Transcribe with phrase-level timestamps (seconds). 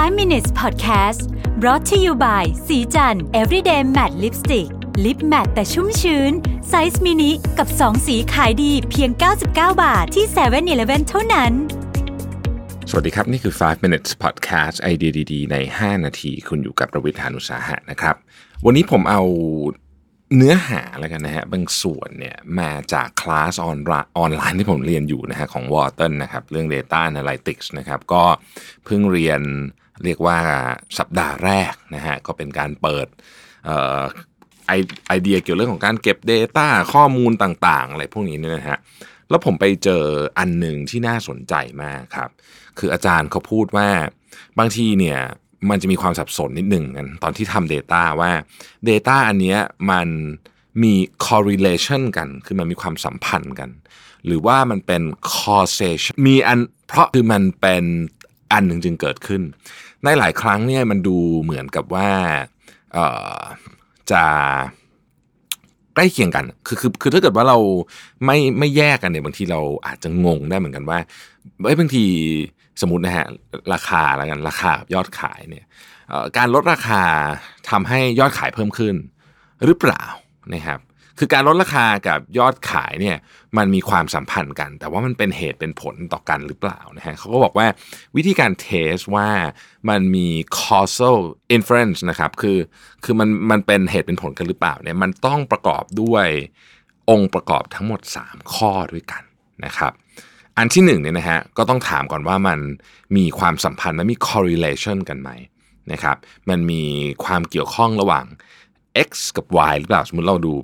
[0.00, 1.22] 5 minutes podcast
[1.60, 4.68] brought to you by ศรีจันทร์ everyday matte lipstick
[5.04, 6.32] lip matte แต่ชุ่มชื้น
[6.68, 9.46] ไซส์มินิกับ 2 สีขายดีเพียง 99
[9.82, 11.52] บาทที่7-Eleven เท่านั้น
[12.90, 18.16] สวัสดีครับ นี่คือ 5 minutes podcast ไอเดียดี ๆ ใน 5 นาที คุณอยู่กับรวิศ หาญอุตสาหะนะครับ
[18.64, 19.22] วันนี้ผมเอา
[20.36, 23.78] เนื้อหาแล้วกันนะฮะบางส่วนเนี่ยมาจากคลาสออน
[24.18, 28.24] ออนไลน์ที่ผมเรียนอยู่นะฮะของ w a t นนะครับเรื่อง Data Analytics นะครับก็
[28.84, 29.42] เพิ่งเรียน
[30.04, 30.38] เรียกว่า
[30.98, 33.06] สัปดาห์แรกนะฮะก็เป็นการเปิด
[35.06, 38.78] ไอเดียเกี่ยวเรื่องของการเก็บ Data ข้อมูลต่างๆ อะไรพวกนี้เนี่ยนะฮะ
[39.30, 40.04] แล้วผมไปเจอ
[40.38, 42.30] อันหนึ่งที่น่าสนใจมากครับ
[42.78, 43.88] คืออาจารย์เขาพูดว่า
[44.58, 45.18] บางทีเนี่ย
[45.70, 48.32] มันจะมีความสับสนนิดหนึ่งกันตอนที่ทำ Data ว่า
[48.88, 49.58] Data อันเนี้ย
[49.90, 50.08] มัน
[50.82, 50.94] มี
[51.26, 53.70] correlation กัน คือมันมีความสัมพันธ์กัน
[54.26, 55.02] หรือว่ามันเป็น
[55.38, 57.84] causation มีอัน เพราะคือมันเป็น
[58.52, 59.42] อันหนึ่งจึงเกิดขึ้น
[60.04, 62.10] ในหลายครั้งเนี่ยมันดูเหมือนกับว่า
[64.12, 64.24] จะ
[65.94, 67.58] ใกล้เคียงกัน คือคือคือถ้าเกิดว่าเรา
[68.24, 70.98] ไม่ไม่แยกกันเนี่ยบางทีเราอาจจะงงได้เหมือนกันว่า
[71.66, 72.04] ไอ้บางที
[72.80, 73.26] สมมตินะฮะ
[73.72, 75.64] ราคาแล้วกันราคายอดขายเนี่ย
[76.36, 77.02] การลดราคา
[77.70, 78.94] ทำให้ยอดขายเพิ่มขึ้น
[79.64, 80.04] หรือเปล่า
[80.54, 80.80] นะครับ
[81.18, 83.16] คือการลดราคากับยอดขายเนี่ย
[83.56, 87.66] มันมีความสัมพันธ์กัน แต่ว่ามันเป็นเหตุเป็นผลต่อกันหรือเปล่านะฮะเขาก็บอกว่า
[88.16, 89.28] วิธีการเทสว่า
[89.88, 90.28] มันมี
[90.60, 91.18] causal
[91.56, 92.58] inference นะครับคือ
[93.04, 96.26] คือมันมันเป็นเหตุเป็นผลกันหรือเปล่าเนี่ยมันต้องประกอบด้วย
[97.10, 99.22] องค์ประกอบทั้งหมด 3 ข้อด้วยกัน
[99.64, 99.92] นะครับ
[100.58, 102.58] อันที่หนึ่งเนี่ยนะฮะก็ต้องถามก่อนว่ามัน
[103.16, 105.30] มีความสัมพันธ์และมี correlation กันไหม
[105.92, 106.16] นะครับ
[106.50, 106.82] มันมี
[107.24, 108.26] ความเกี่ยวข้องระหว่าง
[109.08, 110.54] x กับ y หรือเปล่า สมมติเราดู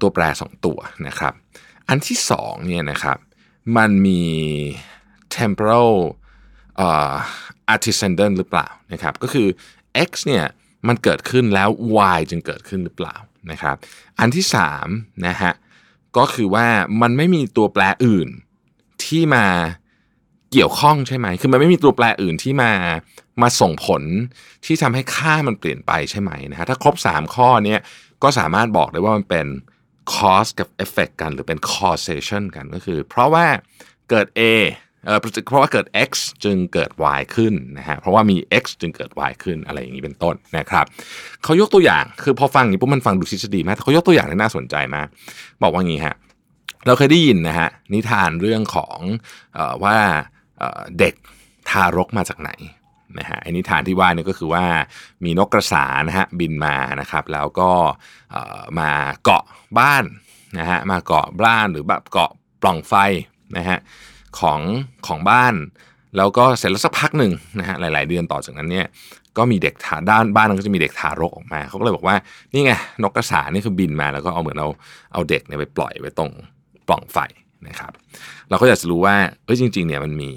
[0.00, 1.32] ตัวแปร 2 ตัวนะครับ
[1.88, 3.18] อันที่2เนี่ยนะครับ
[3.76, 4.22] มันมี
[5.36, 5.92] temporal
[7.74, 9.48] antecedent หรือเปล่านะครับ ก็คือ
[10.08, 10.44] x เนี่ย
[10.88, 11.68] มันเกิดขึ้นแล้ว
[12.16, 13.16] y จึงเกิดขึ้นหรือเปล่า
[13.50, 13.76] นะครับ
[14.20, 14.44] อันที่
[14.86, 15.52] 3นะฮะ
[16.16, 16.66] ก็คือว่า
[17.02, 18.28] มันไม่มีตัวแปรอื่น
[19.04, 19.46] ที่มา
[20.52, 22.72] เกี่ยวข้องใช่ไหม คือมันไม่มีตัวแปรอื่นที่มา
[23.42, 24.02] มาส่งผล
[24.64, 27.76] ที่ทำให้ค่ามันเปลี่ยนไปใช่ไหมนะฮะถ้าครบ 3 ข้อนี้
[28.22, 29.46] ก็สามารถบอกได้ว่ามันเป็น
[30.14, 33.46] cause กับ effect กันหรือเป็น causation กันก็คือ เพราะว่า
[34.10, 34.42] เกิด A
[35.06, 35.18] เออ
[35.48, 36.10] เพราะว่าเกิด x
[36.44, 40.86] จึงเกิด y ขึ้นนะฮะเพราะว่ามี x จึงเกิด y ขึ้นอะไรอย่างนี้เป็นต้นนะครับ
[41.44, 45.06] เขายกตัวอย่างคือพอฟังอย่างนี้ปุ๊บมันฟังดูทฤษฎีมากเขายกตัวอย่างที่น่าสนใจมาก
[45.62, 46.16] บอกว่างี้ฮะ
[46.86, 48.98] เราเคยได้ยินนะฮะนิทานเรื่องของ
[49.56, 49.96] อว่า
[50.98, 51.14] เด็ก
[51.68, 52.50] ทารกมาจากไหน
[53.18, 54.64] นะฮะไอ้นิทานที่ว่านี่ก็คือว่า
[55.24, 57.70] มีนกกระสานะฮะบินมานะครับแล้วก็
[58.78, 58.90] มา
[59.24, 59.44] เกาะ
[59.78, 60.04] บ้าน
[60.58, 62.30] นะฮะมาเกาะบ้านหรือแบบเกาะ
[62.62, 62.94] ปล่องไฟ
[63.56, 63.78] นะฮะ
[64.38, 64.60] ของ
[65.06, 65.54] ของบ้าน
[66.16, 68.86] แล้วก็เสร็จแล้วสักพักหนึ่งนะฮะหลาย ๆ เดือนต่อจากนั้นเนี่ย
[69.38, 72.16] ก็มีเด็กทาด้านบ้านก็จะมีเด็กทารกออกมาเขาก็เลยบอกว่า
[72.52, 72.72] นี่ไง
[73.02, 74.68] นกกระสานี่คือบินมาแล้วก็เอาเหมือนเอา
[75.12, 76.30] เอาเด็กเนี่ยไปปล่อยไว้ตรง
[76.88, 77.18] ปล่องไฟ
[77.68, 77.92] นะครับ
[78.48, 80.30] เราก็อยากจะรู้ว่าเอ้ยจริง ๆ เนี่ยมันมี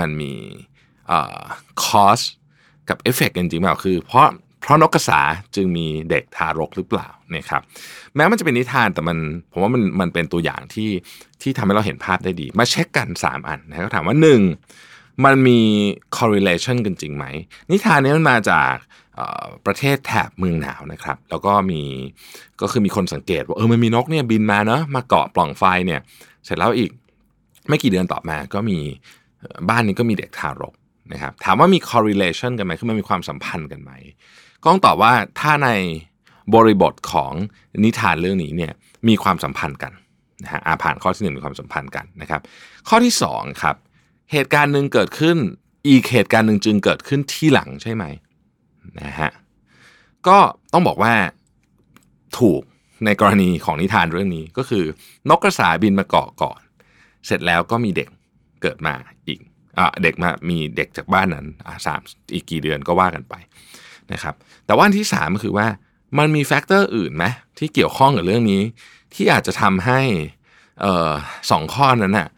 [0.00, 0.32] มันมี
[1.84, 2.20] cause
[2.88, 4.26] กับเอฟเฟกต์จริงๆเปล่าคือ เพราะ
[4.62, 5.20] เพราะนกกระสา
[5.56, 7.62] จึงมีเด็กทารกหรือเปล่านะครับ
[8.16, 9.18] แม้มันจะเป็นนิทานแต่มัน
[9.52, 10.90] ผมว่ามันมันเป็นตัวอย่างที่
[11.42, 14.16] ที่ทำให้เราเห็นภาพได้ดี มาเช็คกัน 3 อันนะก็ถามว่า
[14.68, 15.24] 1.
[15.24, 15.60] มันมี
[16.16, 17.24] correlation กันจริงไหม
[17.70, 18.74] นิทานนี้มันมาจาก
[19.66, 21.82] ประเทศแถบเมืองหนาวนะครับ แล้วก็มี
[22.60, 26.00] ก็คือมีคนสังเกตว่าเออมันมีนกเนี่ยบินมาเนาะมาเกาะปล่องไฟเนี่ย
[26.44, 26.90] เสร็จแล้วอีก
[27.68, 28.78] ไม่กี่เดือนต่อมาก็มี
[29.68, 30.74] บ้านนี้ก็มีเด็กทารก
[31.12, 33.92] นะครับถามว่ามี correlation กันไหมคือมันมีความสัมพันธ์กันไหม
[34.62, 35.70] ก็ต้องตอบว่าถ้าใน
[36.54, 37.32] บริบทของ
[37.84, 38.72] นิทานเรื่องนี้เนี่ย
[39.08, 39.92] มีความสัมพันธ์กัน
[40.42, 42.40] นะฮะอาผ่านข้อที่หนึ่งมีความสัมพันธ์กันนะครับ
[42.88, 43.76] ข้อที่สองครับ
[44.32, 45.36] เหตุการณ์หนึ่งเกิดขึ้น
[45.88, 48.04] อีกเหตุการณ์หนึ่งจึงเกิดขึ้นที่หลังใช่ไหม
[49.00, 49.30] นะฮะ
[50.28, 50.38] ก็
[50.72, 51.14] ต้องบอกว่า
[52.38, 52.62] ถูก
[53.04, 54.84] ในกรณีของนิทานเรื่องนี้ก็คือ
[55.30, 56.60] นกกระสาบินมาเกาะก่อน
[57.26, 58.08] เสร็จแล้วก็มีเด็ก
[58.62, 58.94] เกิดมา
[59.28, 59.40] อีก
[60.02, 61.46] เด็กมามีเด็กจากบ้านนั้น
[61.86, 62.00] สาม
[62.34, 63.34] อีกกี่เดือนก็ว่ากันไป
[64.12, 64.34] นะครับ
[64.66, 65.66] แต่ว่าที่สามก็คือว่า
[66.18, 67.24] มันมี factor อื่นไหม
[67.58, 68.62] ที่เกี่ยวข้องกับเรื่องนี้
[69.14, 70.00] ที่อาจจะทำให้
[70.84, 71.12] ออ
[71.50, 72.28] สองข้อนั้นน่ะ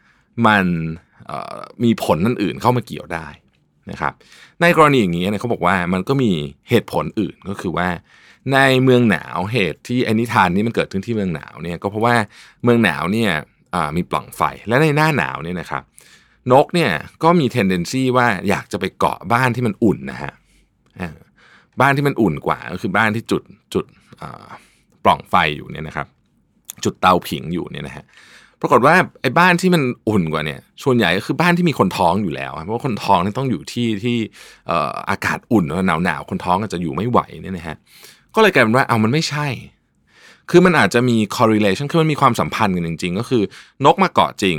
[0.47, 0.65] มัน
[1.85, 3.27] มีผลนั่นอื่นเข้ามาเกี่ยวได้
[3.91, 4.13] นะครับ
[4.61, 6.31] ในกรณีอย่างนี้เนี่ยเขาบอกว่ามันก็มี
[6.69, 7.89] เหตุผลอื่นก็คือว่า
[8.53, 12.15] ในเมืองหนาวเหตุที่อนิทานนี้มันเกิดขึ้นที่เมืองหนาวเนี่ยก็เพราะว่า
[12.65, 13.31] เมืองหนาวเนี่ย
[13.97, 15.83] มีปล่องไฟและในหน้าหนาวเนี่ยนะครับ
[16.53, 16.91] นกเนี่ย
[17.23, 20.33] ก็มี tendency ว่าอยากจะไปเกาะบ้านที่มันอุ่นนะฮะ
[21.81, 23.43] บ้านที่มันอุ่นกว่าก็คือบ้านที่จุด
[23.75, 23.85] จุด
[25.05, 26.07] ปล่องไฟอยู่เนี่ยนะครับ
[26.85, 28.05] จุดเตาผิงอยู่เนี่ยนะฮะ
[28.61, 34.17] ปรากฏว่าไอ้บ้านที่มันอุ่นกว่าเนี่ยส่วนใหญ่ก็คือบ้านที่มีคนท้องอยู่แล้ว เพราะว่าคนท้องนี่ต้องอยู่ที่ที่
[35.11, 37.77] อากาศอุ่นหนาวหนาวคนท้องก็จะอยู่ไม่ไหวเนี่ยนะฮะ
[38.35, 39.47] ก็เลยกลายเป็นว่าเอามันไม่ใช่
[40.51, 43.43] คือมันอาจจะมี correlation คือมันมีความสัมพันธ์กันจริง ๆ ก็คือ
[43.85, 44.57] นกมาเกาะจริง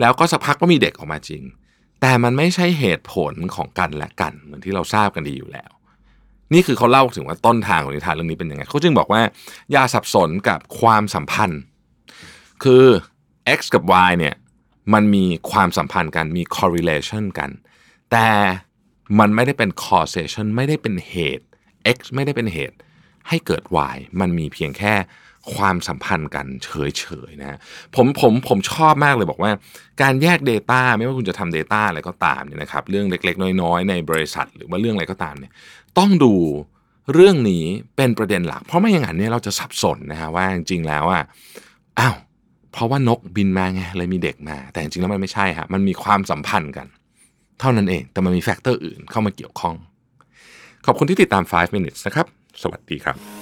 [0.00, 1.42] แล้วก็สักพักก็มีเด็กออกมาจริง
[2.00, 5.70] แต่มันไม่ใช่เหตุผลของกันและกันเหมือนที่เราทราบกันดีอยู่แล้ว
[6.52, 9.22] นี่คือเขาเล่าถึงว่าต้นทางของนิทานเรื่องนี้เป็นยังไงเขาจึงบอกว่า
[9.72, 11.60] อย่าสับสนกับความสัมพันธ์
[12.62, 12.84] คือ
[13.58, 14.34] x กับ y เนี่ย
[14.94, 17.50] มันมีความสัมพันธ์กันมี correlation กัน
[18.12, 18.28] แต่
[19.18, 21.44] มันไม่ได้เป็น causation ไม่ได้เป็นเหตุ
[21.96, 22.76] x ไม่ได้เป็นเหตุ
[23.28, 23.62] ให้เกิด
[23.94, 24.94] y มันมีเพียงแค่
[25.54, 27.58] ความสัมพันธ์กันเฉยๆนะ
[27.96, 29.50] ผมผมผมชอบมากเลยบอกว่า
[30.02, 35.52] การแยก Data ไม่ว่าคุณจะทำ Data อะไรก็ตามเนี่ยนะครับเรื่องเล็กๆ น้อยๆ ในบริษัท หรือว่าเรื่องอะไรก็ตามเนี่ย
[35.98, 36.34] ต้องดู
[37.12, 37.64] เรื่องนี้
[37.96, 41.22] เป็นประเด็นหลัก เพราะไม่อย่างนั้นเนี่ยเราจะสับสนนะฮะว่าจริงๆแล้วอะ
[41.98, 42.16] อ้าว
[42.72, 46.86] เพราะว่านกบินมาไงเลยมีเด็กมา แต่จริงๆแล้วมันไม่ใช่ฮะมันมีความสัมพันธ์กัน
[47.60, 49.76] เท่านั้นเองแต่มันมีแฟกเตอร์อื่นเข้ามาเกี่ยวข้อง
[50.86, 52.26] ขอบคุณที่ติดตาม 5 minutes นะครับ
[52.62, 53.41] สวัสดีครับ